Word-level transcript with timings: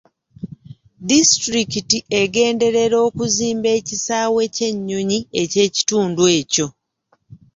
Disitulikiti 1.09 1.97
egenderera 2.21 2.97
okuzimba 3.07 3.69
ekisaawe 3.79 4.41
ky'ennyonyi 4.55 5.19
eky'ekitundu 5.41 6.23
ekyo. 6.39 6.67